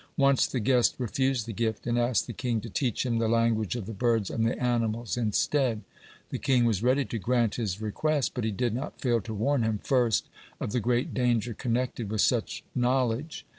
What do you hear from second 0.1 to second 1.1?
Once the guest